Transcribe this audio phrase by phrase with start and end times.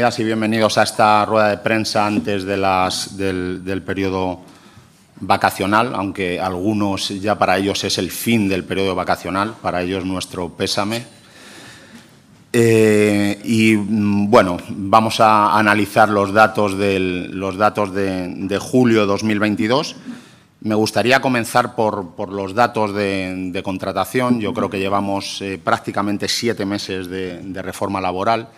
[0.00, 4.40] bienvenidas y bienvenidos a esta rueda de prensa antes de las, del, periodo
[5.16, 10.48] vacacional, aunque algunos ya para ellos es el fin del periodo vacacional, para ellos nuestro
[10.48, 11.04] pésame.
[12.50, 19.96] Eh, y bueno, vamos a analizar los datos, del, los datos de, julio de 2022.
[20.62, 24.40] Me gustaría comenzar por, los datos de, contratación.
[24.40, 28.48] Yo creo que llevamos eh, prácticamente siete meses de reforma laboral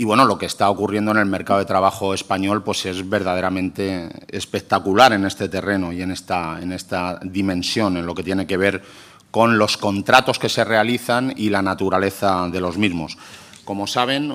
[0.00, 4.08] y bueno, lo que está ocurriendo en el mercado de trabajo español pues es verdaderamente
[4.28, 8.56] espectacular en este terreno y en esta, en esta dimensión, en lo que tiene que
[8.56, 8.82] ver
[9.30, 13.18] con los contratos que se realizan y la naturaleza de los mismos.
[13.66, 14.32] Como saben,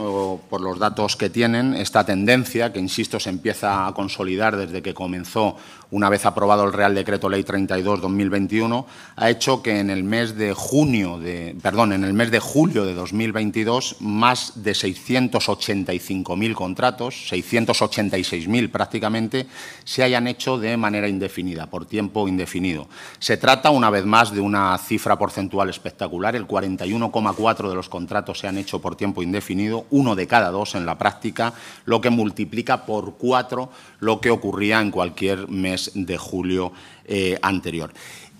[0.52, 4.94] por los datos que tienen, esta tendencia, que insisto, se empieza a consolidar desde que
[4.94, 5.58] comenzó,
[5.96, 10.54] una vez aprobado el Real Decreto Ley 32-2021, ha hecho que en el mes de
[10.54, 18.70] junio, de, perdón, en el mes de julio de 2022, más de 685.000 contratos, 686.000
[18.70, 19.48] prácticamente,
[19.86, 22.90] se hayan hecho de manera indefinida, por tiempo indefinido.
[23.20, 26.36] Se trata, una vez más, de una cifra porcentual espectacular.
[26.36, 30.76] El 41,4 de los contratos se han hecho por tiempo indefinido, uno de cada dos
[30.76, 31.54] en la práctica,
[31.86, 36.72] lo que multiplica por cuatro lo que ocurría en cualquier mes de julio
[37.06, 37.92] eh, anterior.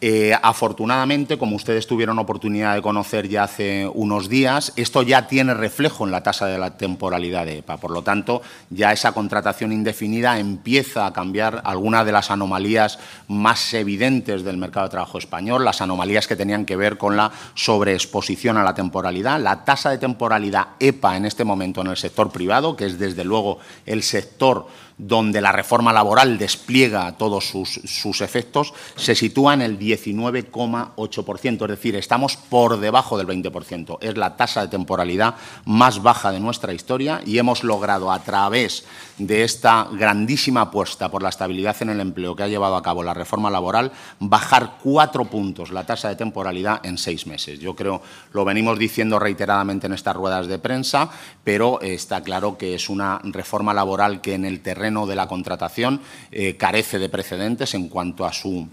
[0.02, 5.54] Eh, afortunadamente, como ustedes tuvieron oportunidad de conocer ya hace unos días, esto ya tiene
[5.54, 7.78] reflejo en la tasa de la temporalidad de EPA.
[7.78, 13.74] Por lo tanto, ya esa contratación indefinida empieza a cambiar algunas de las anomalías más
[13.74, 18.58] evidentes del mercado de trabajo español, las anomalías que tenían que ver con la sobreexposición
[18.58, 19.40] a la temporalidad.
[19.40, 23.24] La tasa de temporalidad EPA en este momento en el sector privado, que es desde
[23.24, 29.62] luego el sector donde la reforma laboral despliega todos sus, sus efectos, se sitúa en
[29.62, 33.98] el 19,8%, es decir, estamos por debajo del 20%.
[34.02, 35.36] Es la tasa de temporalidad
[35.66, 38.86] más baja de nuestra historia y hemos logrado a través
[39.18, 43.04] de esta grandísima apuesta por la estabilidad en el empleo que ha llevado a cabo
[43.04, 47.60] la reforma laboral, bajar cuatro puntos la tasa de temporalidad en seis meses.
[47.60, 48.02] Yo creo,
[48.32, 51.10] lo venimos diciendo reiteradamente en estas ruedas de prensa,
[51.44, 56.02] pero está claro que es una reforma laboral que en el terreno de la contratación
[56.32, 58.68] eh, carece de precedentes en cuanto a su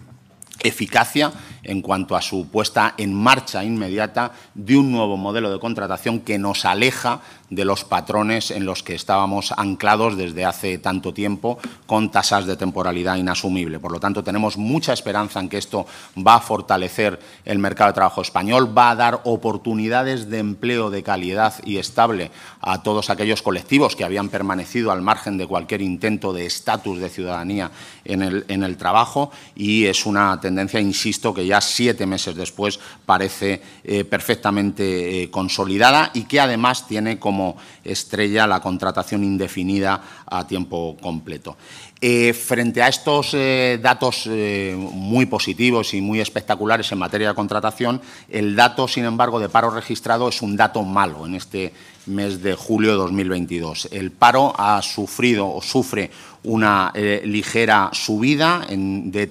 [0.61, 6.21] eficacia en cuanto a su puesta en marcha inmediata de un nuevo modelo de contratación
[6.21, 7.21] que nos aleja
[7.53, 12.57] de los patrones en los que estábamos anclados desde hace tanto tiempo con tasas de
[12.57, 13.79] temporalidad inasumible.
[13.79, 15.87] Por lo tanto, tenemos mucha esperanza en que esto
[16.17, 21.03] va a fortalecer el mercado de trabajo español, va a dar oportunidades de empleo de
[21.03, 22.31] calidad y estable
[22.63, 27.11] a todos aquellos colectivos que habían permanecido al margen de cualquier intento de estatus de
[27.11, 27.71] ciudadanía
[28.05, 34.05] en el, trabajo y es una tendencia, insisto, que ya siete meses después parece eh,
[34.05, 41.57] perfectamente eh, consolidada y que además tiene como estrella la contratación indefinida a tiempo completo.
[42.01, 43.37] Eh, frente a estos
[43.81, 49.49] datos muy positivos y muy espectaculares en materia de contratación, el dato, sin embargo, de
[49.49, 51.73] paro registrado es un dato malo en este
[52.07, 53.89] mes de julio de 2022.
[53.93, 56.11] El paro ha sufrido o sufre
[56.43, 56.93] una
[57.23, 59.27] ligera subida de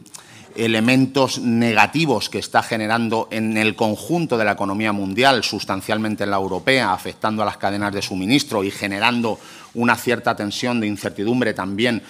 [0.56, 6.36] elementos negativos que está generando en el conjunto de la economía mundial, sustancialmente en la
[6.36, 9.38] europea, afectando a las cadenas de suministro y generando
[9.74, 12.02] una cierta tensión de incertidumbre también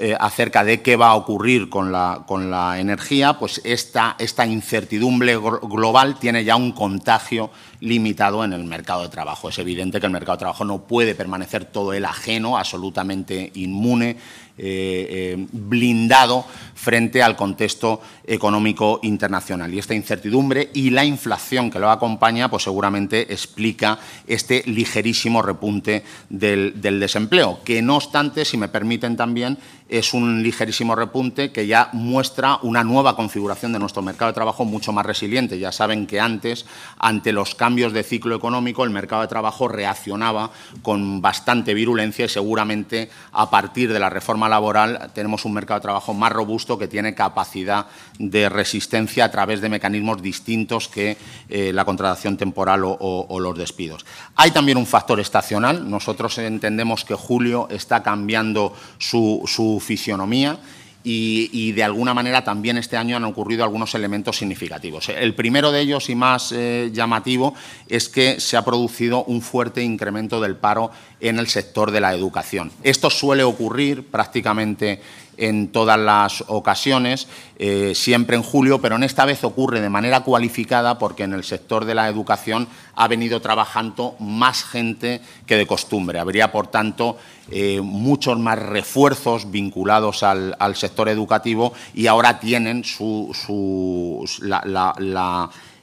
[0.00, 4.46] eh, acerca de qué va a ocurrir con la, con la energía, pues esta, esta
[4.46, 7.50] incertidumbre global tiene ya un contagio
[7.80, 9.48] limitado en el mercado de trabajo.
[9.48, 14.16] Es evidente que el mercado de trabajo no puede permanecer todo el ajeno, absolutamente inmune,
[14.58, 16.44] eh, eh, blindado
[16.74, 19.72] frente al contexto económico internacional.
[19.72, 26.04] Y esta incertidumbre y la inflación que lo acompaña, pues seguramente explica este ligerísimo repunte
[26.28, 29.58] del, del desempleo, que no obstante, si me permiten también,
[29.88, 34.64] es un ligerísimo repunte que ya muestra una nueva configuración de nuestro mercado de trabajo
[34.64, 35.58] mucho más resiliente.
[35.58, 36.66] Ya saben que antes,
[36.98, 40.50] ante los cambios de ciclo económico, el mercado de trabajo reaccionaba
[40.82, 45.84] con bastante virulencia y seguramente a partir de la reforma laboral tenemos un mercado de
[45.84, 47.86] trabajo más robusto que tiene capacidad
[48.18, 51.16] de resistencia a través de mecanismos distintos que
[51.48, 54.04] eh, la contratación temporal o los despidos.
[54.36, 55.88] Hay también un factor estacional.
[55.88, 59.42] Nosotros entendemos que julio está cambiando su,
[59.80, 60.58] fisionomía
[61.04, 65.08] y, de alguna manera también este año han ocurrido algunos elementos significativos.
[65.08, 67.54] El primero de ellos y más eh, llamativo
[67.88, 70.90] es que se ha producido un fuerte incremento del paro
[71.20, 72.72] en el sector de la educación.
[72.82, 75.00] Esto suele ocurrir prácticamente
[75.38, 77.28] en todas las ocasiones,
[77.58, 81.44] eh, siempre en julio, pero en esta vez ocurre de manera cualificada porque en el
[81.44, 82.66] sector de la educación
[82.96, 86.18] ha venido trabajando más gente que de costumbre.
[86.18, 87.18] Habría, por tanto,
[87.50, 93.34] eh, muchos más refuerzos vinculados al, sector educativo y ahora tienen su,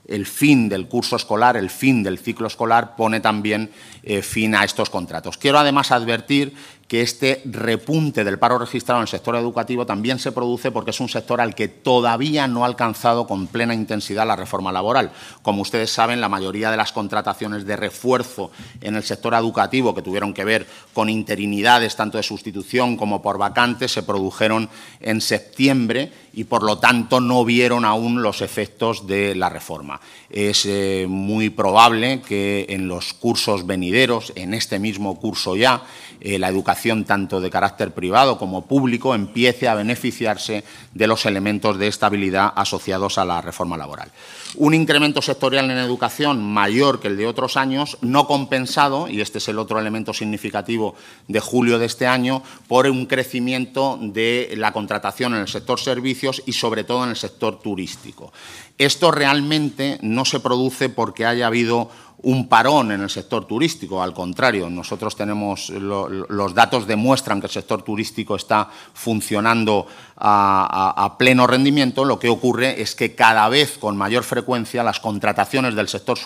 [0.08, 3.72] el fin del curso escolar, el fin del ciclo escolar, pone también
[4.04, 5.38] eh, fin a estos contratos.
[5.38, 6.54] Quiero además advertir
[6.88, 11.00] que este repunte del paro registrado en el sector educativo también se produce porque es
[11.00, 15.12] un sector al que todavía no ha alcanzado con plena intensidad la reforma laboral.
[15.42, 18.52] Como ustedes saben, la mayoría de las contrataciones de refuerzo
[18.82, 23.40] en el sector educativo que tuvieron que ver con interinidades tanto de sustitución como por
[23.40, 29.36] vacantes se produjeron en septiembre y por lo tanto no vieron aún los efectos de
[29.36, 30.02] la reforma.
[30.30, 35.84] Es eh, muy probable que en los cursos venideros, en este mismo curso ya,
[36.20, 41.78] eh, la educación tanto de carácter privado como público empiece a beneficiarse de los elementos
[41.78, 44.12] de estabilidad asociados a la reforma laboral.
[44.56, 49.38] Un incremento sectorial en educación mayor que el de otros años, no compensado, y este
[49.38, 50.96] es el otro elemento significativo
[51.28, 56.25] de julio de este año, por un crecimiento de la contratación en el sector servicios
[56.46, 58.32] y sobre todo en el sector turístico.
[58.78, 61.90] Esto realmente no se produce porque haya habido
[62.24, 67.54] un parón en el sector turístico, al contrario, nosotros tenemos, los datos demuestran que el
[67.54, 69.86] sector turístico está funcionando
[70.18, 75.76] a, pleno rendimiento, lo que ocurre es que cada vez con mayor frecuencia las contrataciones
[75.76, 76.18] del sector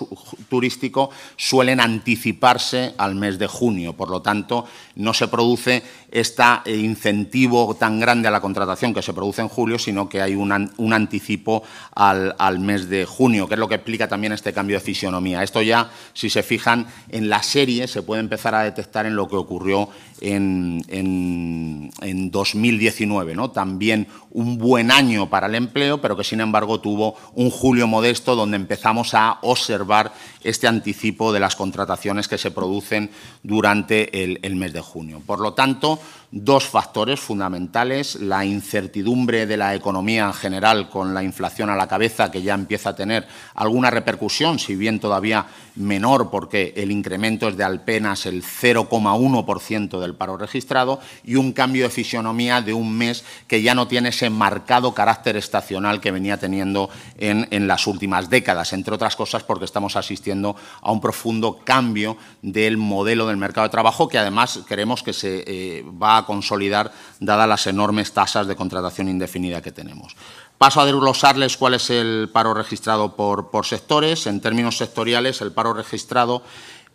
[0.47, 4.65] turístico suelen anticiparse al mes de junio, por lo tanto
[4.95, 9.79] no se produce este incentivo tan grande a la contratación que se produce en julio,
[9.79, 10.51] sino que hay un,
[10.93, 11.63] anticipo
[11.95, 15.43] al, al mes de junio, que es lo que explica también este cambio de fisionomía.
[15.43, 19.27] Esto ya si se fijan en la serie, se puede empezar a detectar en lo
[19.27, 19.89] que ocurrió
[20.21, 21.91] en,
[22.31, 23.35] 2019.
[23.35, 23.51] ¿no?
[23.51, 28.35] También un buen año para el empleo, pero que sin embargo tuvo un julio modesto
[28.35, 33.09] donde empezamos a observar este anticipo de las contrataciones que se producen
[33.43, 35.21] durante el, mes de junio.
[35.25, 35.99] Por lo tanto,
[36.31, 41.87] dos factores fundamentales, la incertidumbre de la economía en general con la inflación a la
[41.87, 47.47] cabeza, que ya empieza a tener alguna repercusión, si bien todavía menor porque el incremento
[47.47, 52.97] es de apenas el 0,1% del paro registrado, y un cambio de fisionomía de un
[52.97, 57.87] mes que ya no tiene ese marcado carácter estacional que venía teniendo en, en las
[57.87, 63.37] últimas décadas, entre otras cosas porque estamos asistiendo a un profundo cambio del modelo del
[63.37, 68.13] mercado de trabajo que además creemos que se eh, va a consolidar dadas las enormes
[68.13, 70.15] tasas de contratación indefinida que tenemos.
[70.57, 74.27] Paso a desglosarles cuál es el paro registrado por, sectores.
[74.27, 76.43] En términos sectoriales, el paro registrado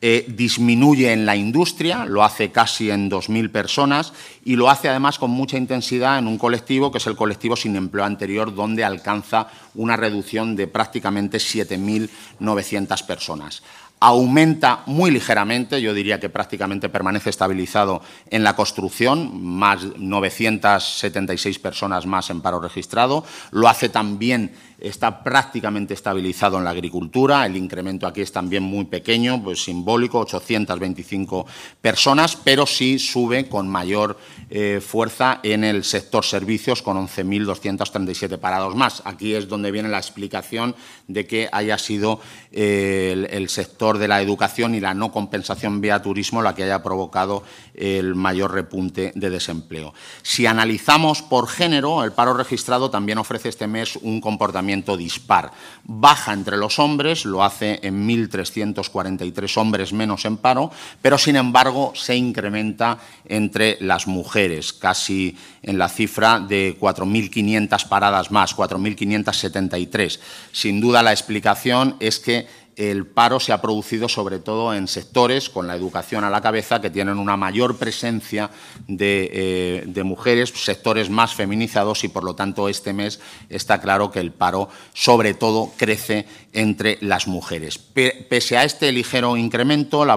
[0.06, 4.12] eh, disminuye en la industria, lo hace casi en 2.000 personas
[4.44, 7.74] y lo hace además con mucha intensidad en un colectivo que es el colectivo sin
[7.74, 13.62] empleo anterior, donde alcanza una reducción de prácticamente 7.900 personas.
[13.98, 22.04] Aumenta muy ligeramente, yo diría que prácticamente permanece estabilizado en la construcción, más 976 personas
[22.04, 24.52] más en paro registrado, lo hace también
[24.84, 30.20] está prácticamente estabilizado en la agricultura, el incremento aquí es también muy pequeño, pues simbólico,
[30.20, 31.46] 825
[31.80, 34.18] personas, pero sí sube con mayor
[34.50, 39.02] eh, fuerza en el sector servicios con 11.237 parados más.
[39.04, 40.76] Aquí es donde viene la explicación
[41.08, 42.20] de que haya sido
[42.52, 46.82] eh, el, sector de la educación y la no compensación vía turismo la que haya
[46.82, 47.42] provocado
[47.74, 49.94] el mayor repunte de desempleo.
[50.22, 55.52] Si analizamos por género, el paro registrado también ofrece este mes un comportamiento dispar.
[55.84, 60.70] Baja entre los hombres, lo hace en 1.343 hombres menos en paro,
[61.02, 68.30] pero sin embargo se incrementa entre las mujeres, casi en la cifra de 4.500 paradas
[68.30, 70.18] más, 4.573.
[70.52, 75.48] Sin duda la explicación es que el paro se ha producido sobre todo en sectores,
[75.48, 78.50] con la educación a la cabeza, que tienen una mayor presencia
[78.88, 79.30] de,
[79.94, 84.32] eh, mujeres, sectores más feminizados y, por lo tanto, este mes está claro que el
[84.32, 87.78] paro, sobre todo, crece entre las mujeres.
[87.78, 90.16] Pese a este ligero incremento, la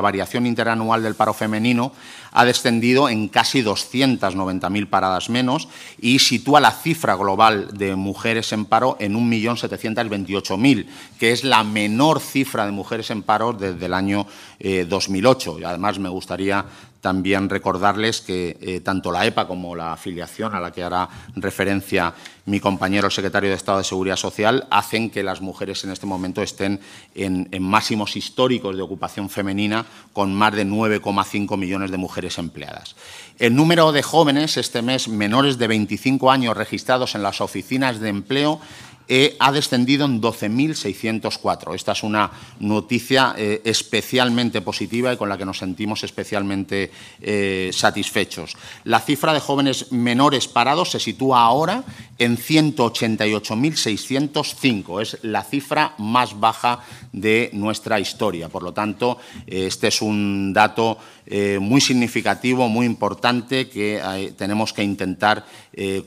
[0.00, 1.92] variación interanual del paro femenino
[2.32, 5.68] ha descendido en casi 290.000 paradas menos
[6.00, 10.86] y sitúa la cifra global de mujeres en paro en 1.728.000,
[11.18, 14.26] que es la menor cifra de mujeres en paro desde el año
[14.60, 15.56] 2008.
[15.56, 16.64] Eh, y además me gustaría
[17.00, 22.14] también recordarles que eh, tanto la EPA como la afiliación a la que hará referencia
[22.48, 26.06] mi compañero el secretario de Estado de Seguridad Social hacen que las mujeres en este
[26.06, 26.80] momento estén
[27.14, 32.96] en, máximos históricos de ocupación femenina con más de 9,5 millones de mujeres empleadas.
[33.38, 38.08] El número de jóvenes este mes menores de 25 años registrados en las oficinas de
[38.08, 38.60] empleo
[39.08, 41.74] e ha descendido en 12.604.
[41.74, 46.90] Esta es una noticia eh, especialmente positiva y con la que nos sentimos especialmente
[47.22, 48.54] eh, satisfechos.
[48.84, 51.84] La cifra de jóvenes menores parados se sitúa ahora
[52.18, 55.00] en 188.605.
[55.00, 56.80] Es la cifra más baja
[57.12, 58.50] de nuestra historia.
[58.50, 64.82] Por lo tanto, este es un dato eh, muy significativo, muy importante, que tenemos que
[64.82, 65.46] intentar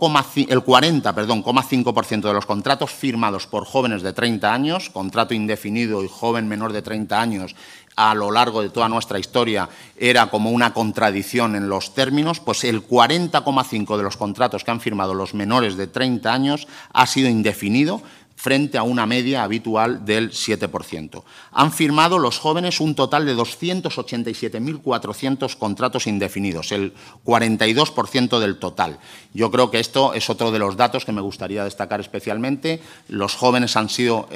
[0.50, 6.48] el 40,5% de los contratos firmados por jóvenes de 30 años, contrato indefinido y joven
[6.48, 7.56] menor de 30 años
[8.00, 9.68] a lo largo de toda nuestra historia
[9.98, 14.80] era como una contradicción en los términos, pues el 40,5% de los contratos que han
[14.80, 18.02] firmado los menores de 30 años ha sido indefinido
[18.40, 21.24] frente a una media habitual del 7%.
[21.52, 26.94] Han firmado los jóvenes un total de 287.400 contratos indefinidos, el
[27.26, 29.00] 42% del total.
[29.34, 32.82] Yo creo que esto es otro de los datos que me gustaría destacar especialmente.
[33.10, 34.30] Los jóvenes han sido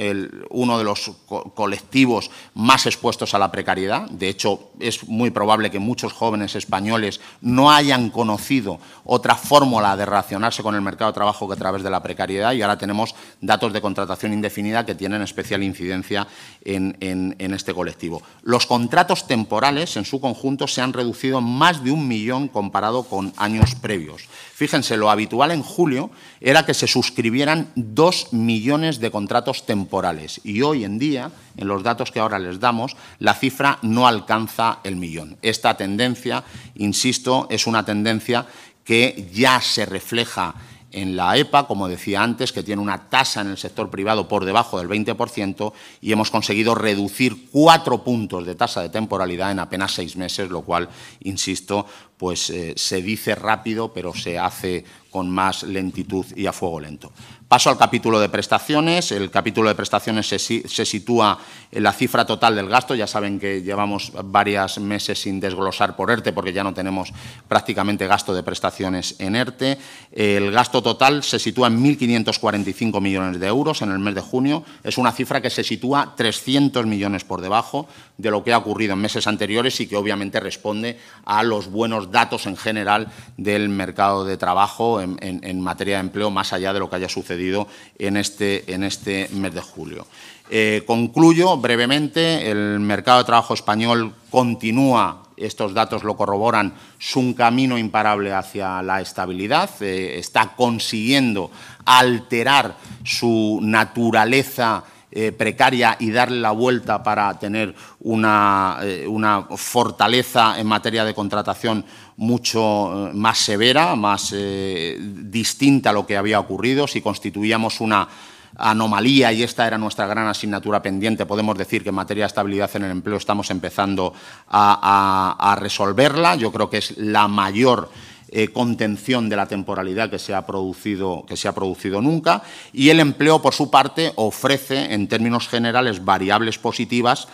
[0.50, 1.14] uno de los
[1.54, 4.10] colectivos más expuestos a la precariedad.
[4.10, 10.06] De hecho, es muy probable que muchos jóvenes españoles no hayan conocido otra fórmula de
[10.06, 13.16] relacionarse con el mercado de trabajo que a través de la precariedad y ahora tenemos
[13.40, 16.28] datos de contratación indefinida que tienen especial incidencia
[16.66, 18.24] en, este colectivo.
[18.42, 23.32] Los contratos temporales, en su conjunto, se han reducido más de un millón comparado con
[23.38, 24.24] años previos.
[24.56, 26.10] Fíjense, lo habitual en julio
[26.42, 31.84] era que se suscribieran dos millones de contratos temporales y hoy en día, en los
[31.84, 35.38] datos que ahora les damos, la cifra no alcanza el millón.
[35.44, 38.48] Esta tendencia, insisto, es una tendencia
[38.84, 40.56] que ya se refleja
[40.94, 44.46] en la EPA, como decía antes, que tiene una tasa en el sector privado por
[44.46, 49.92] debajo del 20% y hemos conseguido reducir cuatro puntos de tasa de temporalidad en apenas
[49.92, 50.88] seis meses, lo cual,
[51.22, 51.86] insisto,
[52.18, 57.12] pues eh, se dice rápido, pero se hace con más lentitud y a fuego lento.
[57.54, 59.12] Paso al capítulo de prestaciones.
[59.12, 61.38] El capítulo de prestaciones se, sitúa
[61.72, 62.96] en la cifra total del gasto.
[62.96, 67.14] Ya saben que llevamos varios meses sin desglosar por ERTE porque ya no tenemos
[67.48, 69.78] prácticamente gasto de prestaciones en ERTE.
[70.12, 74.64] El gasto total se sitúa en 1.545 millones de euros en el mes de junio.
[74.84, 78.94] Es una cifra que se sitúa 300 millones por debajo de lo que ha ocurrido
[78.94, 83.08] en meses anteriores y que obviamente responde a los buenos datos en general
[83.38, 87.68] del mercado de trabajo en, materia de empleo, más allá de lo que haya sucedido
[87.98, 90.06] en este, en este mes de julio.
[90.50, 97.78] Eh, concluyo brevemente, el mercado de trabajo español continúa, estos datos lo corroboran, su camino
[97.78, 101.50] imparable hacia la estabilidad, eh, está consiguiendo
[101.86, 104.84] alterar su naturaleza
[105.16, 111.86] eh, precaria y darle la vuelta para tener una, una, fortaleza en materia de contratación
[112.18, 116.88] mucho eh, más severa, más eh, distinta a lo que había ocurrido.
[116.88, 118.08] Si constituíamos una
[118.56, 122.70] anomalía y esta era nuestra gran asignatura pendiente, podemos decir que en materia de estabilidad
[122.76, 124.14] en el empleo estamos empezando
[124.50, 126.36] a, resolverla.
[126.36, 127.90] Yo creo que es la mayor
[128.36, 132.42] eh, contención de la temporalidad que se, ha producido, que se ha producido nunca
[132.74, 137.28] y el empleo, por su parte, ofrece en términos generales variables positivas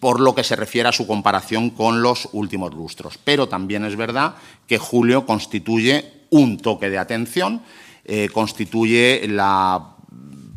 [0.00, 3.18] por lo que se refiere a su comparación con los últimos lustros.
[3.22, 7.60] Pero también es verdad que julio constituye un toque de atención,
[8.06, 9.96] eh, constituye la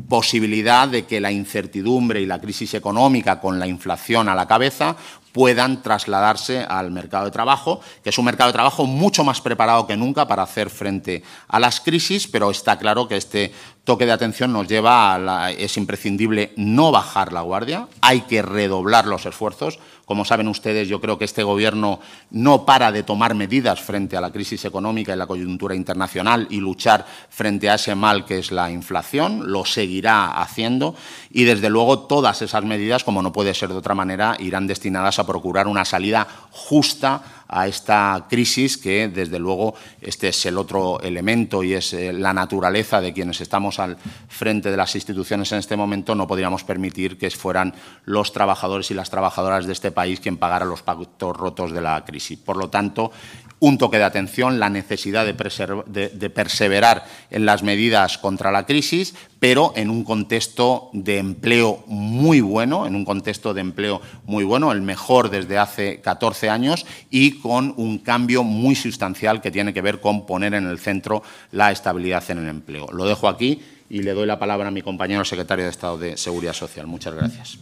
[0.08, 4.96] posibilidad de que la incertidumbre y la crisis económica con la inflación a la cabeza
[5.32, 9.88] puedan trasladarse al mercado de trabajo, que es un mercado de trabajo mucho más preparado
[9.88, 13.54] que nunca para hacer frente a las crisis, pero está claro que este
[13.90, 18.44] toque de atención nos lleva a la, es imprescindible no bajar la guardia, hay que
[18.44, 19.80] redoblar los esfuerzos.
[20.06, 22.00] Como saben ustedes, yo creo que este Gobierno
[22.30, 26.60] no para de tomar medidas frente a la crisis económica y la coyuntura internacional y
[26.60, 30.94] luchar frente a ese mal que es la inflación, lo seguirá haciendo
[31.32, 35.18] y, desde luego, todas esas medidas, como no puede ser de otra manera, irán destinadas
[35.18, 41.02] a procurar una salida justa a esta crisis que, desde luego, este es el otro
[41.02, 45.58] elemento y es eh, la naturaleza de quienes estamos al frente de las instituciones en
[45.58, 47.74] este momento, no podríamos permitir que fueran
[48.06, 52.06] los trabajadores y las trabajadoras de este país quien pagara los pactos rotos de la
[52.06, 52.38] crisis.
[52.38, 53.12] Por lo tanto,
[53.60, 59.74] un toque de atención, la necesidad de, perseverar en las medidas contra la crisis, pero
[59.76, 64.82] en un contexto de empleo muy bueno, en un contexto de empleo muy bueno, el
[64.82, 70.02] mejor desde hace 14 años y con un cambio muy sustancial que tiene que ver
[70.02, 72.88] con poner en el centro la estabilidad en el empleo.
[72.92, 76.18] Lo dejo aquí y le doy la palabra a mi compañero secretario de Estado de
[76.18, 76.86] Seguridad Social.
[76.86, 77.58] Muchas gracias.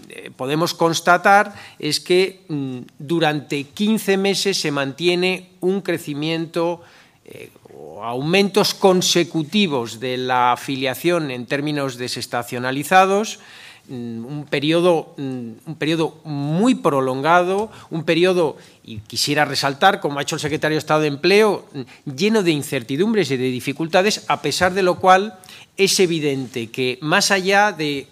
[0.09, 6.83] eh, podemos constatar es que mm, durante 15 meses se mantiene un crecimiento
[7.25, 13.43] eh, o aumentos consecutivos de la afiliación en términos desestacionalizados, mm,
[13.89, 20.41] un periodo, un periodo muy prolongado, un periodo, y quisiera resaltar, como ha hecho el
[20.41, 21.67] secretario de Estado de Empleo,
[22.05, 25.39] lleno de incertidumbres y de dificultades, a pesar de lo cual
[25.77, 28.07] es evidente que más allá de,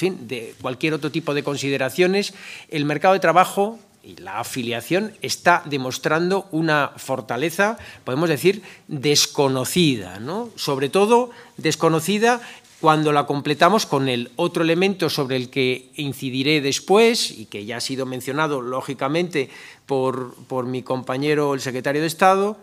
[0.00, 2.34] de cualquier otro tipo de consideraciones,
[2.68, 10.50] el mercado de trabajo y la afiliación está demostrando una fortaleza, podemos decir, desconocida, ¿no?
[10.56, 12.40] sobre todo desconocida
[12.82, 17.76] cuando la completamos con el otro elemento sobre el que incidiré después y que ya
[17.76, 19.48] ha sido mencionado lógicamente
[19.86, 22.58] por, por mi compañero el secretario de Estado,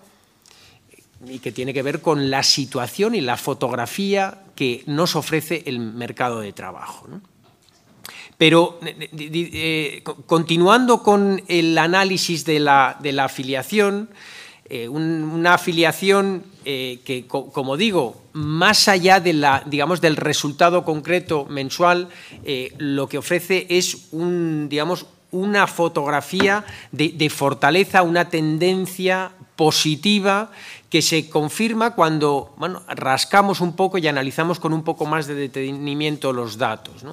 [1.25, 5.79] y que tiene que ver con la situación y la fotografía que nos ofrece el
[5.79, 7.07] mercado de trabajo.
[8.37, 14.09] Pero eh, continuando con el análisis de la, afiliación,
[14.69, 21.45] eh, una afiliación eh, que, como digo, más allá de la, digamos, del resultado concreto
[21.45, 22.09] mensual,
[22.77, 30.51] lo que ofrece es un, digamos, una fotografía de fortaleza, una tendencia positiva
[30.89, 35.35] que se confirma cuando bueno, rascamos un poco y analizamos con un poco más de
[35.35, 37.03] detenimiento los datos.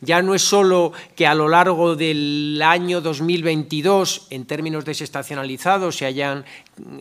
[0.00, 6.06] Ya no es solo que a lo largo del año 2022, en términos desestacionalizados, se,
[6.06, 6.46] hayan,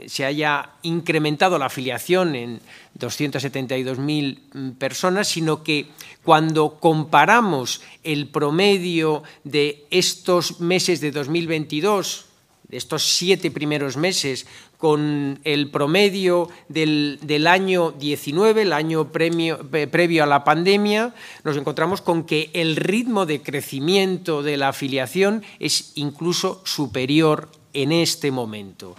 [0.06, 2.60] se haya incrementado la afiliación en
[3.00, 5.88] 272.000 personas, sino que
[6.26, 12.33] cuando comparamos el promedio de estos meses de 2022, de
[12.74, 14.46] estos siete primeros meses,
[14.78, 22.26] con el promedio del, año 19, el año previo a la pandemia, nos encontramos con
[22.26, 28.96] que el ritmo de crecimiento de la afiliación es incluso superior en este momento.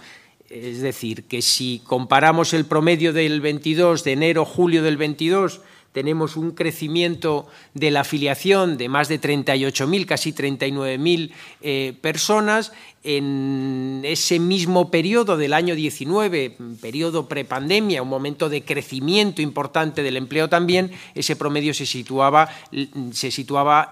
[0.49, 5.61] Es decir, que si comparamos el promedio del 22, de enero-julio del 22,
[5.95, 11.31] tenemos un crecimiento de la afiliación de más de 38.000, casi 39.000
[11.61, 12.73] eh, personas.
[13.01, 20.17] En ese mismo periodo del año 19, periodo prepandemia, un momento de crecimiento importante del
[20.17, 22.49] empleo también, ese promedio se situaba,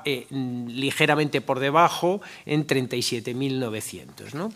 [0.03, 0.25] eh,
[0.67, 4.51] ligeramente por debajo en 37.900.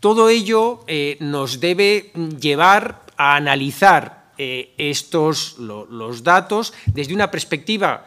[0.00, 8.06] Todo ello eh, nos debe llevar a analizar eh, estos, los datos desde una perspectiva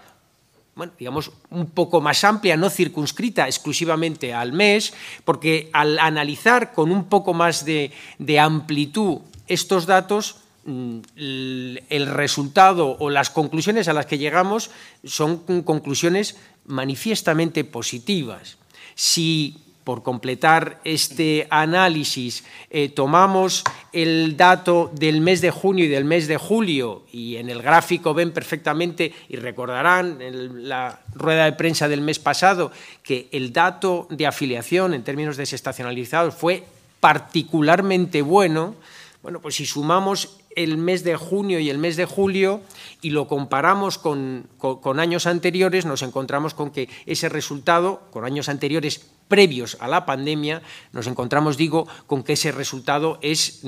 [0.97, 7.05] digamos, un poco más amplia, no circunscrita exclusivamente al mes, porque al analizar con un
[7.05, 7.91] poco más de,
[8.39, 14.71] amplitud estos datos, mm, el, resultado o las conclusiones a las que llegamos
[15.03, 18.57] son conclusiones manifiestamente positivas.
[18.95, 26.05] Si por completar este análisis, eh, tomamos el dato del mes de junio y del
[26.05, 31.53] mes de julio, y en el gráfico ven perfectamente, y recordarán en la rueda de
[31.53, 32.71] prensa del mes pasado,
[33.03, 36.63] que el dato de afiliación en términos desestacionalizados fue
[36.99, 38.75] particularmente bueno,
[39.21, 42.61] bueno, pues si sumamos el mes de junio y el mes de julio
[43.01, 48.49] y lo comparamos con, con años anteriores, nos encontramos con que ese resultado, con años
[48.49, 50.61] anteriores previos a la pandemia,
[50.93, 53.65] nos encontramos, digo, con que ese resultado es,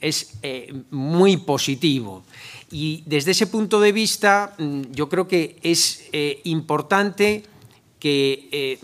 [0.00, 0.34] es
[0.90, 2.24] muy positivo.
[2.72, 4.56] Y desde ese punto de vista,
[4.90, 6.10] yo creo que es
[6.42, 7.44] importante
[8.00, 8.80] que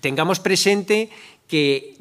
[0.00, 1.10] tengamos presente
[1.46, 1.98] que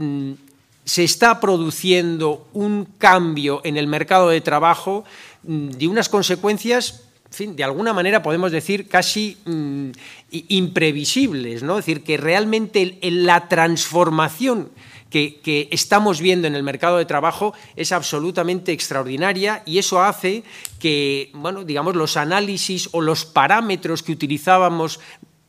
[0.90, 5.06] se está produciendo un cambio en el mercado de trabajo
[5.44, 7.04] mm, de unas consecuencias
[7.38, 9.90] de alguna manera podemos decir casi mm,
[10.32, 11.80] imprevisibles, ¿no?
[11.80, 14.72] Es decir, que realmente la transformación
[15.10, 20.44] que, estamos viendo en el mercado de trabajo es absolutamente extraordinaria y eso hace
[20.80, 25.00] que, bueno, digamos, los análisis o los parámetros que utilizábamos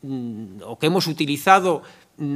[0.03, 1.83] mm, o que hemos utilizado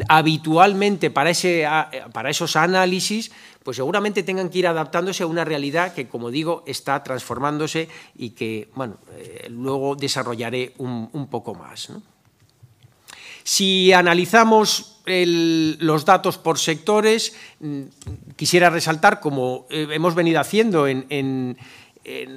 [0.08, 1.66] habitualmente para, ese,
[2.12, 3.30] para esos análisis,
[3.64, 8.30] pues seguramente tengan que ir adaptándose a una realidad que, como digo, está transformándose y
[8.30, 11.88] que, bueno, eh, luego desarrollaré un, poco más.
[13.42, 17.82] Si analizamos los datos por sectores, mm,
[18.36, 21.56] quisiera resaltar, como eh, hemos venido haciendo en,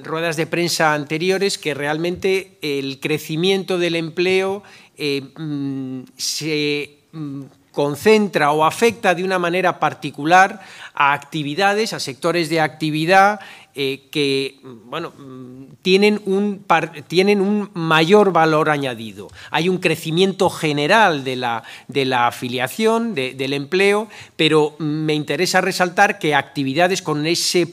[0.02, 4.62] ruedas de prensa anteriores, que realmente el crecimiento del empleo
[4.96, 7.44] eh, mm, se Mm,
[7.78, 10.58] concentra o afecta de una manera particular
[10.94, 13.38] a actividades, a sectores de actividad
[13.76, 16.64] eh, que bueno, mm, tienen, un,
[17.06, 19.28] tienen un mayor valor añadido.
[19.52, 26.18] Hay un crecimiento general de la, de la afiliación, del empleo, pero me interesa resaltar
[26.18, 27.68] que actividades con ese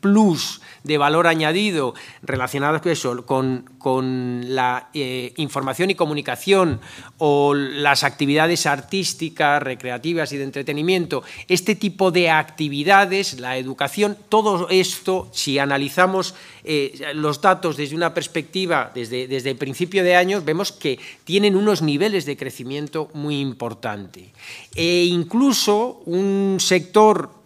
[0.00, 6.80] plus de valor añadido relacionadas con eso, con, la eh, información y comunicación
[7.18, 14.68] o las actividades artísticas, recreativas y de entretenimiento, este tipo de actividades, la educación, todo
[14.70, 20.44] esto, si analizamos eh, los datos desde una perspectiva, desde, desde el principio de años,
[20.44, 24.28] vemos que tienen unos niveles de crecimiento muy importantes.
[24.74, 27.39] E incluso un sector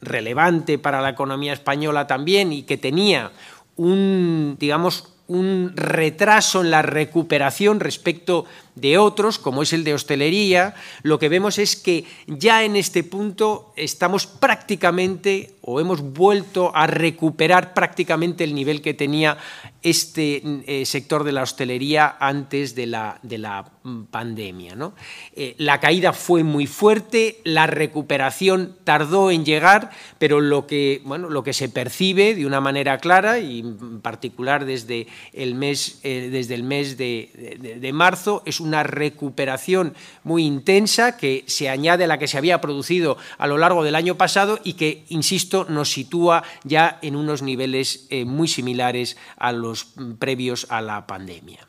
[0.00, 3.32] relevante para la economía española también y que tenía
[3.76, 10.74] un, digamos, un retraso en la recuperación respecto de otros, como es el de hostelería,
[11.02, 16.86] lo que vemos es que ya en este punto estamos prácticamente o hemos vuelto a
[16.86, 19.36] recuperar prácticamente el nivel que tenía
[19.82, 24.74] este eh, sector de la hostelería antes de la, de la mm, pandemia.
[24.74, 24.94] ¿no?
[25.34, 31.30] Eh, la caída fue muy fuerte, la recuperación tardó en llegar, pero lo que, bueno,
[31.30, 36.28] lo que se percibe de una manera clara, y en particular desde el mes, eh,
[36.30, 42.06] desde el mes de, de marzo, es una recuperación muy intensa que se añade a
[42.06, 45.90] la que se había producido a lo largo del año pasado y que, insisto, nos
[45.90, 49.86] sitúa ya en unos niveles eh, muy similares a los
[50.18, 51.66] previos a la pandemia.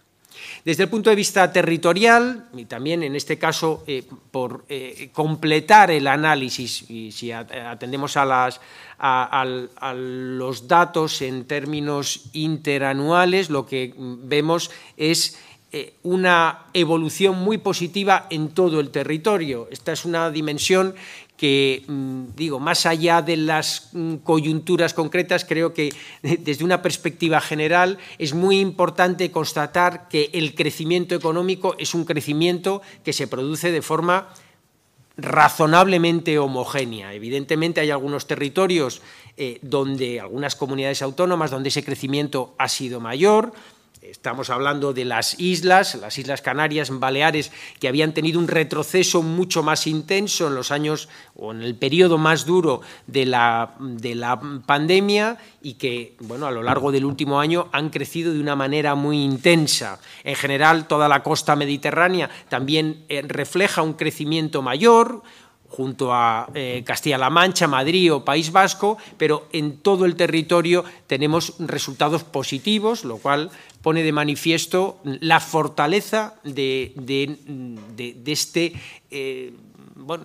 [0.64, 5.90] Desde el punto de vista territorial, y también en este caso eh, por eh, completar
[5.92, 8.62] el análisis, y si atendemos a, las,
[9.00, 15.40] a, los datos en términos interanuales, lo que vemos es
[15.74, 19.70] eh, una evolución muy positiva en todo el territorio.
[19.72, 20.96] Esta es una dimensión
[21.38, 25.90] que, mm, digo, más allá de las mm, coyunturas concretas, creo que
[26.22, 32.82] desde una perspectiva general es muy importante constatar que el crecimiento económico es un crecimiento
[33.04, 34.28] que se produce de forma
[35.18, 37.14] razonablemente homogénea.
[37.14, 39.02] Evidentemente hay algunos territorios
[39.38, 43.54] eh, donde, algunas comunidades autónomas, donde ese crecimiento ha sido mayor,
[44.02, 49.62] Estamos hablando de las islas, las Islas Canarias, Baleares, que habían tenido un retroceso mucho
[49.62, 54.42] más intenso en los años o en el periodo más duro de la, de la
[54.66, 58.96] pandemia y que, bueno, a lo largo del último año han crecido de una manera
[58.96, 60.00] muy intensa.
[60.24, 65.22] En general, toda la costa mediterránea también eh, refleja un crecimiento mayor,
[65.72, 71.56] junto a eh, Castilla-La Mancha, Madrid o País Vasco, pero en todo el territorio tenemos
[71.60, 73.50] resultados positivos, lo cual
[73.82, 76.94] pone de manifiesto la fortaleza de,
[78.26, 78.74] este,
[79.10, 79.54] eh,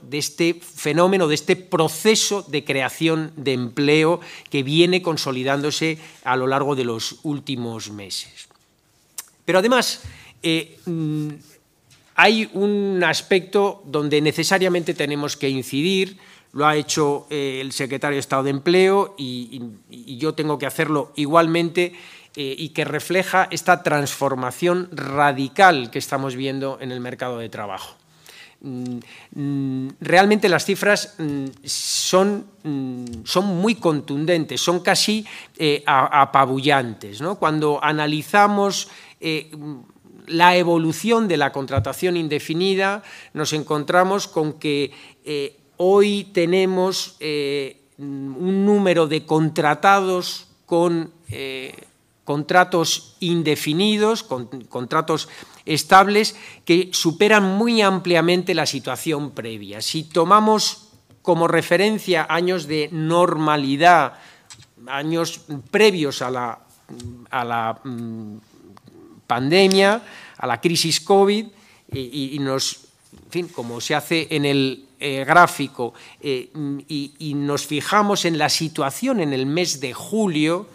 [0.03, 6.47] de este fenómeno, de este proceso de creación de empleo que viene consolidándose a lo
[6.47, 8.49] largo de los últimos meses.
[9.45, 10.03] Pero además,
[10.43, 11.29] eh, mm,
[12.15, 16.19] hay un aspecto donde necesariamente tenemos que incidir,
[16.53, 19.61] lo ha hecho eh, el secretario de Estado de Empleo y
[20.17, 21.93] yo tengo que hacerlo igualmente,
[22.39, 27.97] eh, y que refleja esta transformación radical que estamos viendo en el mercado de trabajo.
[28.61, 28.99] Mm,
[29.35, 32.45] mm, realmente las cifras mm, son,
[33.25, 35.25] son muy contundentes, son casi
[35.57, 37.23] eh, apabullantes.
[37.39, 39.51] Cuando analizamos eh,
[40.27, 44.93] la evolución de la contratación indefinida, nos encontramos con que
[45.79, 47.17] hoy tenemos
[47.97, 51.13] un número de contratados con
[52.27, 55.29] contratos indefinidos, con contratos
[55.65, 56.35] estables,
[56.65, 59.81] que superan muy ampliamente la situación previa.
[59.81, 60.89] Si tomamos
[61.23, 64.15] como referencia años de normalidad,
[64.89, 68.37] años previos a la, mm,
[69.27, 70.03] pandemia,
[70.37, 71.47] a la crisis COVID,
[71.93, 76.51] y, nos, en fin, como se hace en el eh, gráfico, eh,
[76.89, 80.67] y, nos fijamos en la situación en el mes de julio,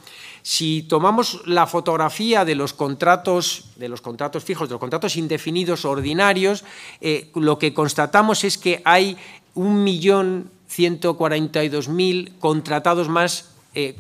[0.42, 5.86] si tomamos la fotografía de los contratos, de los contratos fijos, de los contratos indefinidos
[5.86, 6.64] ordinarios,
[7.00, 9.18] eh, lo que constatamos es que hay
[9.56, 13.50] 1.142.000 contratados más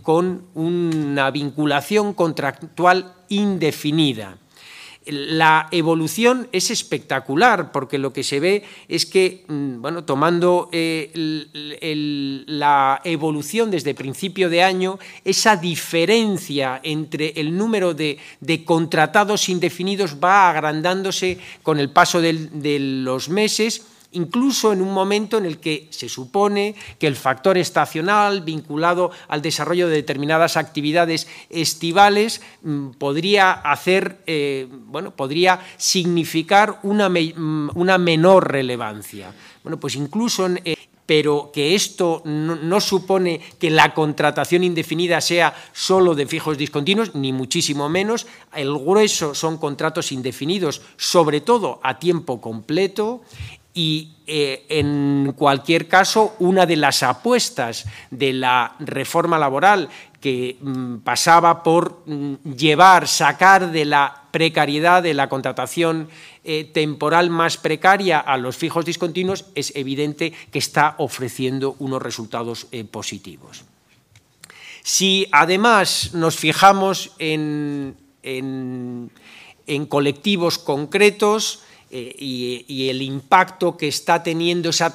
[0.03, 4.40] con una vinculación contractual indefinida
[5.05, 11.11] la evolución es espectacular porque lo que se ve es que, mm, bueno, tomando eh,
[12.47, 18.19] la evolución desde principio de año, esa diferencia entre el número de,
[18.63, 25.45] contratados indefinidos va agrandándose con el paso de los meses incluso en un momento en
[25.45, 32.41] el que se supone que el factor estacional vinculado al desarrollo de determinadas actividades estivales
[32.63, 39.33] mm, podría hacer, eh, bueno, podría significar una, mm, una, menor relevancia.
[39.63, 40.75] Bueno, pues incluso eh,
[41.11, 47.33] pero que esto no, supone que la contratación indefinida sea solo de fijos discontinuos, ni
[47.33, 48.27] muchísimo menos.
[48.55, 53.23] El grueso son contratos indefinidos, sobre todo a tiempo completo,
[53.73, 60.97] y eh, en cualquier caso, una de las apuestas de la reforma laboral que mm,
[60.97, 66.09] pasaba por mm, llevar, sacar de la precariedad, de la contratación
[66.43, 72.67] eh, temporal más precaria a los fijos discontinuos, es evidente que está ofreciendo unos resultados
[72.71, 73.63] eh, positivos.
[74.83, 77.95] Si además nos fijamos en
[79.87, 81.61] colectivos concretos,
[81.93, 84.93] eh, y, el impacto que está teniendo esa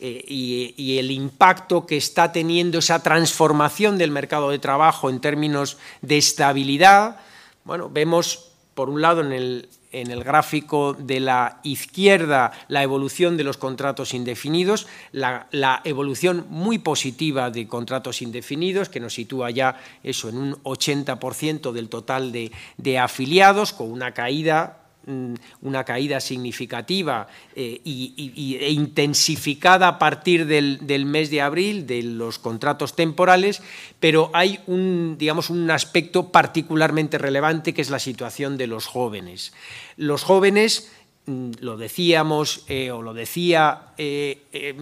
[0.00, 5.78] eh, y, el impacto que está teniendo esa transformación del mercado de trabajo en términos
[6.02, 7.20] de estabilidad.
[7.64, 13.36] Bueno, vemos por un lado en el, en el gráfico de la izquierda la evolución
[13.36, 15.46] de los contratos indefinidos, la,
[15.84, 21.88] evolución muy positiva de contratos indefinidos, que nos sitúa ya eso en un 80% del
[21.88, 30.46] total de, de afiliados, con una caída una caída significativa eh, e intensificada a partir
[30.46, 33.62] del, mes de abril de los contratos temporales,
[34.00, 39.52] pero hay un, digamos, un aspecto particularmente relevante que es la situación de los jóvenes.
[39.96, 40.90] Los jóvenes
[41.26, 44.74] mm, lo decíamos eh, o lo decía eh,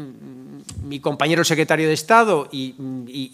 [0.82, 2.74] mi compañero secretario de Estado y,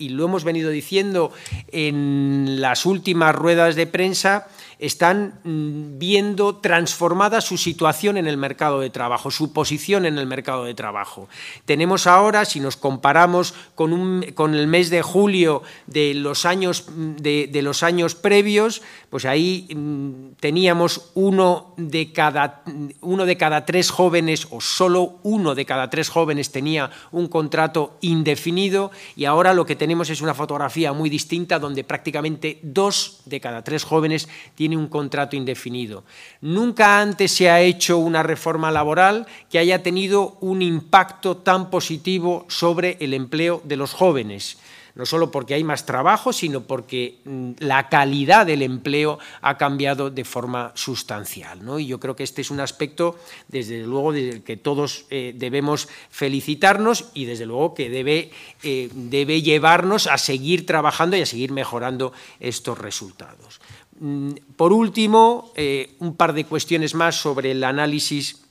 [0.08, 1.30] lo hemos venido diciendo
[1.70, 8.80] en las últimas ruedas de prensa, están mm, viendo transformada su situación en el mercado
[8.80, 11.28] de trabajo, su posición en el mercado de trabajo.
[11.64, 17.62] Tenemos ahora, si nos comparamos con, el mes de julio de los años, mm, de,
[17.62, 22.62] los años previos, pues ahí mm, teníamos uno de, cada,
[23.00, 27.98] uno de cada tres jóvenes, o solo uno de cada tres jóvenes tenía un contrato
[28.00, 33.38] indefinido, y ahora lo que tenemos es una fotografía muy distinta donde prácticamente dos de
[33.38, 36.04] cada tres jóvenes tiene un contrato indefinido.
[36.40, 42.46] Nunca antes se ha hecho una reforma laboral que haya tenido un impacto tan positivo
[42.48, 44.56] sobre el empleo de los jóvenes
[44.98, 50.10] no solo porque hay más trabajo, sino porque mm, la calidad del empleo ha cambiado
[50.10, 51.60] de forma sustancial.
[51.78, 55.88] Y yo creo que este es un aspecto, desde luego, del que todos eh, debemos
[56.10, 58.32] felicitarnos y, desde luego, que debe,
[58.64, 63.60] eh, debe llevarnos a seguir trabajando y a seguir mejorando estos resultados.
[64.00, 68.47] Mm, por último, eh, un par de cuestiones más sobre el análisis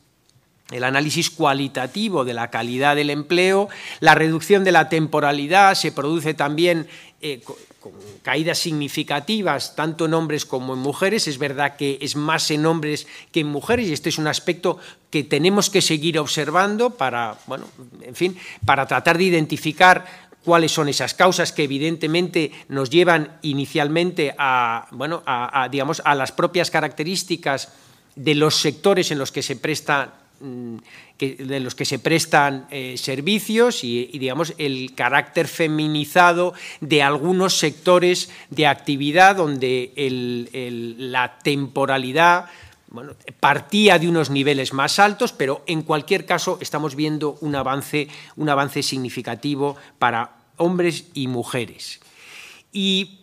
[0.72, 6.34] el análisis cualitativo de la calidad del empleo, la reducción de la temporalidad se produce
[6.34, 6.88] también
[7.22, 7.56] eh, con,
[8.22, 11.28] caídas significativas tanto en hombres como en mujeres.
[11.28, 14.78] Es verdad que es más en hombres que en mujeres y este es un aspecto
[15.10, 17.66] que tenemos que seguir observando para, bueno,
[18.02, 20.06] en fin, para tratar de identificar
[20.44, 26.32] cuáles son esas causas que evidentemente nos llevan inicialmente a, bueno, a, digamos, a las
[26.32, 27.70] propias características
[28.16, 30.78] de los sectores en los que se prestan mm,
[31.20, 38.30] de los que se prestan eh, servicios y, digamos el carácter feminizado de algunos sectores
[38.50, 39.92] de actividad donde
[40.98, 42.46] la temporalidad
[42.90, 48.08] bueno, partía de unos niveles más altos, pero en cualquier caso estamos viendo un avance,
[48.36, 52.00] un avance significativo para hombres y mujeres.
[52.72, 53.20] Y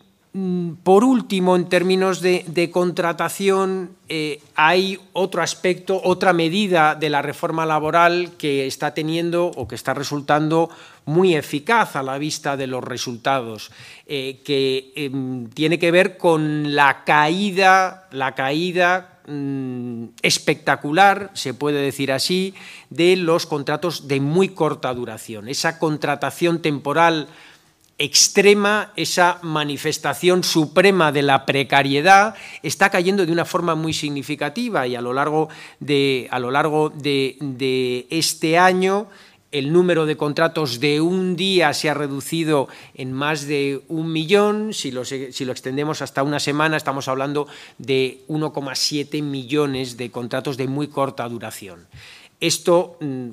[0.83, 7.65] por último, en términos de, contratación, eh, hay otro aspecto, otra medida de la reforma
[7.65, 10.71] laboral que está teniendo o que está resultando
[11.05, 13.71] muy eficaz a la vista de los resultados,
[14.07, 21.81] eh, que em, tiene que ver con la caída, la caída mm, espectacular, se puede
[21.81, 22.55] decir así,
[22.91, 25.49] de los contratos de muy corta duración.
[25.49, 27.29] Esa contratación temporal
[27.99, 34.97] extrema, esa manifestación suprema de la precariedad está cayendo de una forma muy significativa y
[34.97, 39.07] a lo largo de, a lo largo de, este año
[39.53, 42.67] el número de contratos de un día se ha reducido
[42.97, 47.47] en más de un millón, si lo, si lo extendemos hasta una semana estamos hablando
[47.79, 51.87] de 1,7 millones de contratos de muy corta duración.
[52.41, 53.31] Esto mm,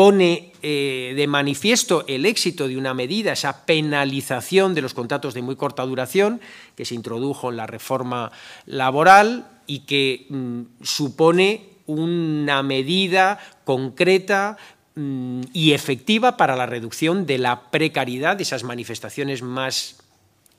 [0.00, 5.42] pone eh, de manifiesto el éxito de una medida, esa penalización de los contratos de
[5.42, 6.40] muy corta duración
[6.74, 8.32] que se introdujo en la reforma
[8.64, 14.56] laboral y que mm, supone una medida concreta
[14.96, 19.96] Mm, y efectiva para la reducción de la precariedad, de esas manifestaciones más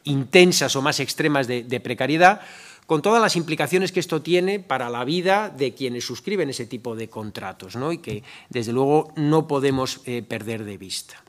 [0.06, 2.42] intensas o más extremas de, precariedad,
[2.92, 6.94] con todas las implicaciones que esto tiene para la vida de quienes suscriben ese tipo
[6.94, 7.94] de contratos, ¿no?
[7.94, 11.24] y que desde luego no podemos eh, perder de vista.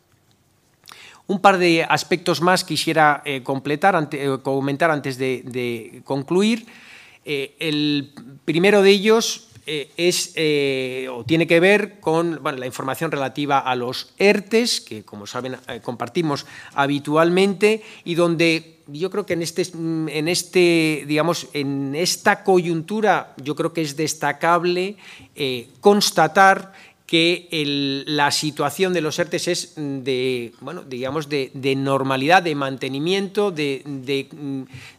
[1.29, 6.67] Un par de aspectos más quisiera eh, completar, eh, comentar antes de, concluir.
[7.25, 8.13] el
[8.45, 10.35] primero de ellos es,
[11.13, 16.45] o tiene que ver con la información relativa a los ERTES, que como saben compartimos
[16.75, 23.55] habitualmente, y donde yo creo que en este, en este, digamos, en esta coyuntura yo
[23.55, 24.97] creo que es destacable
[25.81, 26.73] constatar
[27.13, 33.83] que la situación de los ERTES es de, bueno, digamos, de, normalidad, de mantenimiento, de,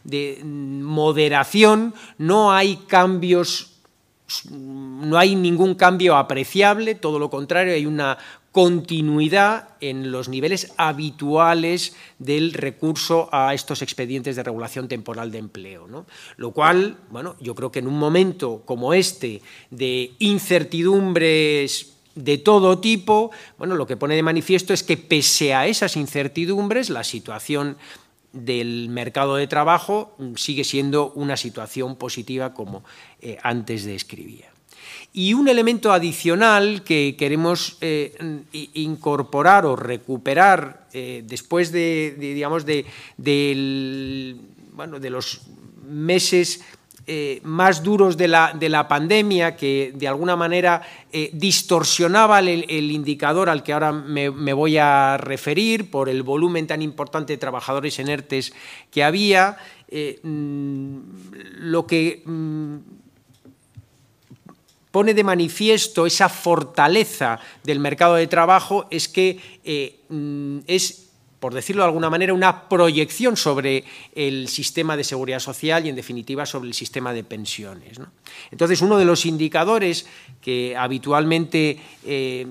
[0.04, 3.72] de, moderación, no hay cambios
[4.50, 8.16] no hay ningún cambio apreciable, todo lo contrario, hay una
[8.54, 15.88] continuidad en los niveles habituales del recurso a estos expedientes de regulación temporal de empleo.
[16.36, 19.42] Lo cual, bueno, yo creo que en un momento como este
[19.72, 25.66] de incertidumbres de todo tipo, bueno, lo que pone de manifiesto es que pese a
[25.66, 27.76] esas incertidumbres, la situación
[28.32, 32.84] del mercado de trabajo sigue siendo una situación positiva como
[33.20, 34.53] eh, antes describía.
[35.16, 38.16] Y un elemento adicional que queremos eh,
[38.74, 42.84] incorporar o recuperar eh, después de, digamos, de,
[44.72, 45.42] bueno, de los
[45.86, 46.64] meses
[47.06, 50.82] eh, más duros de la, de la, pandemia, que de alguna manera
[51.32, 57.34] distorsionaba el, indicador al que ahora me, voy a referir por el volumen tan importante
[57.34, 58.52] de trabajadores inertes
[58.90, 59.58] que había,
[60.24, 60.98] mm,
[61.60, 63.03] lo que mm,
[64.94, 69.40] pone de manifiesto esa fortaleza del mercado de trabajo es que
[70.08, 71.04] mm, es
[71.44, 73.84] por decirlo de alguna manera, una proyección sobre
[74.14, 78.00] el sistema de seguridad social y, en definitiva, sobre el sistema de pensiones.
[78.50, 80.06] Entonces, uno de los indicadores
[80.40, 82.46] que habitualmente eh,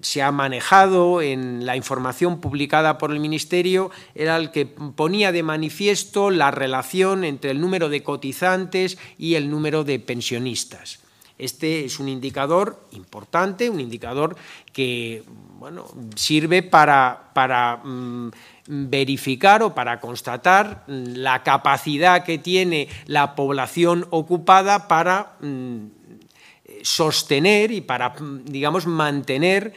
[0.00, 5.44] se ha manejado en la información publicada por el Ministerio era el que ponía de
[5.44, 10.98] manifiesto la relación entre el número de cotizantes y el número de pensionistas.
[11.42, 14.36] Este es un indicador importante, un indicador
[14.72, 15.24] que
[15.58, 18.30] bueno, sirve para, para mm,
[18.68, 25.86] verificar o para constatar la capacidad que tiene la población ocupada para mm,
[26.82, 28.14] sostener y para,
[28.44, 29.74] digamos, mantener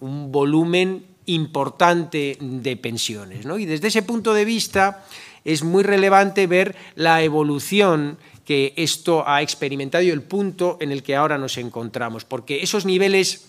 [0.00, 3.46] un volumen importante de pensiones.
[3.46, 5.04] Y desde ese punto de vista
[5.44, 11.16] es muy relevante ver la evolución que esto ha experimentado el punto en el que
[11.16, 13.48] ahora nos encontramos, porque esos niveles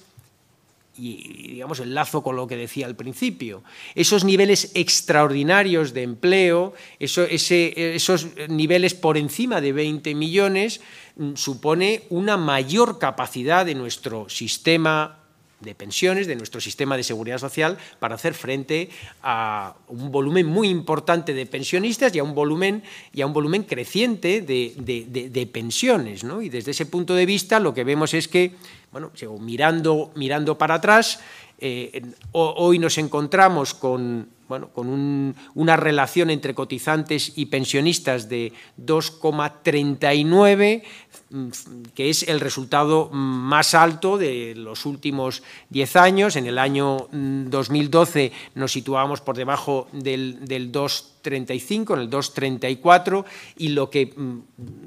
[0.99, 3.63] y digamos el lazo con lo que decía al principio,
[3.95, 10.81] esos niveles extraordinarios de empleo, esos niveles por encima de 20 millones,
[11.15, 15.19] mm, supone una mayor capacidad de nuestro sistema
[15.59, 18.89] de pensiones, de nuestro sistema de seguridad social, para hacer frente
[19.23, 22.83] a un volumen muy importante de pensionistas y a un volumen,
[23.13, 26.23] y a un volumen creciente de, pensiones.
[26.41, 28.55] Y desde ese punto de vista lo que vemos es que,
[28.91, 31.19] bueno, mirando, mirando para atrás,
[31.59, 32.03] eh,
[32.33, 40.83] hoy nos encontramos con bueno, con una relación entre cotizantes y pensionistas de 2,39,
[41.29, 41.49] mm,
[41.93, 46.35] que es el resultado más alto de los últimos 10 años.
[46.35, 53.25] En el año 2012 mm, nos situábamos por debajo del, del 2,35, en el 2,34,
[53.57, 54.39] y lo que mm,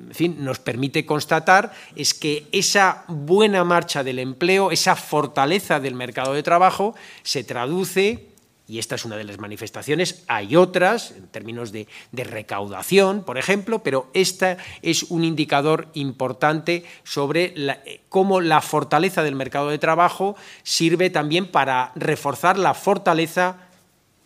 [0.08, 5.94] en fin, nos permite constatar es que esa buena marcha del empleo, esa fortaleza del
[5.94, 8.29] mercado de trabajo, se traduce
[8.70, 13.82] y esta es una de las manifestaciones, hay otras en términos de, recaudación, por ejemplo,
[13.82, 17.52] pero esta es un indicador importante sobre
[18.08, 23.66] cómo la fortaleza del mercado de trabajo sirve también para reforzar la fortaleza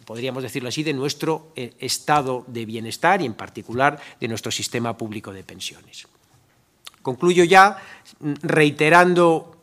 [0.05, 4.99] podríamos decirlo así, de nuestro eh, estado de bienestar y en particular de nuestro sistema
[4.99, 6.07] público de pensiones.
[7.01, 7.79] Concluyo ya
[8.43, 9.57] reiterando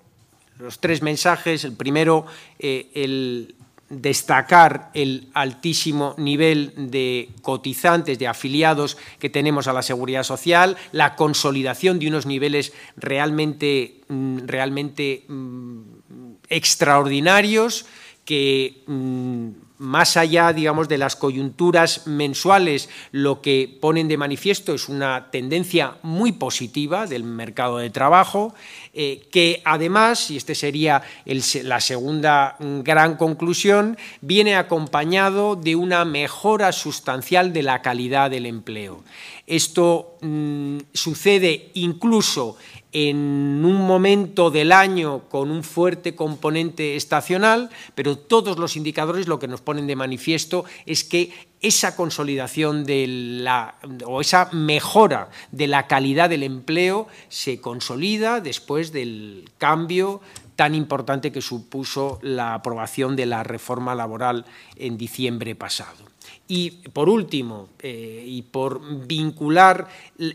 [0.57, 1.63] los tres mensajes.
[1.63, 2.25] El primero,
[2.57, 3.53] eh, el,
[3.91, 11.15] destacar el altísimo nivel de cotizantes, de afiliados que tenemos a la seguridad social, la
[11.15, 15.79] consolidación de unos niveles realmente, mm, realmente mm,
[16.47, 17.85] extraordinarios
[18.23, 19.49] que mm,
[19.81, 25.95] más allá, digamos, de las coyunturas mensuales, lo que ponen de manifiesto es una tendencia
[26.03, 28.53] muy positiva del mercado de trabajo,
[28.93, 36.71] eh, que además, y esta sería la segunda gran conclusión, viene acompañado de una mejora
[36.73, 39.03] sustancial de la calidad del empleo.
[39.47, 42.55] Esto mm, sucede incluso
[42.93, 49.39] en un momento del año con un fuerte componente estacional, pero todos los indicadores lo
[49.39, 51.31] que nos ponen de manifiesto es que
[51.61, 53.75] esa consolidación de la,
[54.05, 60.21] o esa mejora de la calidad del empleo se consolida después del cambio
[60.55, 66.10] tan importante que supuso la aprobación de la reforma laboral en diciembre pasado.
[66.53, 69.87] Y por último, eh, y por vincular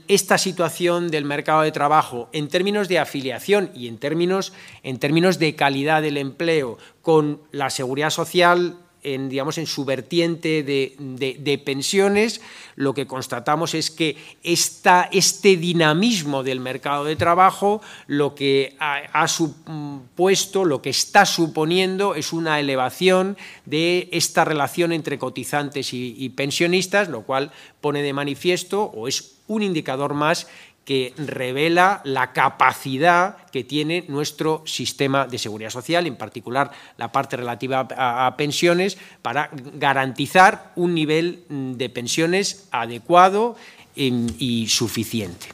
[0.09, 5.39] esta situación del mercado de trabajo en términos de afiliación y en términos, en términos
[5.39, 12.41] de calidad del empleo con la seguridad social en, digamos, en su vertiente de, pensiones,
[12.75, 20.65] lo que constatamos es que este dinamismo del mercado de trabajo lo que ha, supuesto,
[20.65, 27.23] lo que está suponiendo es una elevación de esta relación entre cotizantes y pensionistas, lo
[27.23, 30.49] cual pone de manifiesto o es un indicador más
[30.87, 37.37] que revela la capacidad que tiene nuestro sistema de seguridad social, en particular la parte
[37.37, 43.57] relativa a, pensiones, para garantizar un nivel de pensiones adecuado
[43.97, 45.49] y suficiente.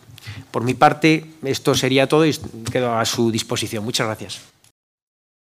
[0.50, 2.36] Por mi parte, esto sería todo y
[2.70, 3.84] quedo a su disposición.
[3.84, 4.51] Muchas gracias.